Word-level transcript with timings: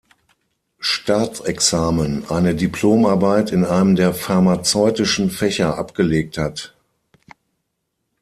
Staatsexamen 0.79 2.27
eine 2.31 2.55
Diplomarbeit 2.55 3.51
in 3.51 3.63
einem 3.63 3.95
der 3.95 4.15
pharmazeutischen 4.15 5.29
Fächer 5.29 5.77
abgelegt 5.77 6.39
hat. 6.39 6.73